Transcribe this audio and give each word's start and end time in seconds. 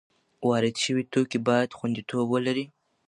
وارد 0.47 0.75
شوي 0.83 1.03
توکي 1.13 1.39
باید 1.47 1.75
خوندیتوب 1.77 2.25
ولري. 2.29 2.65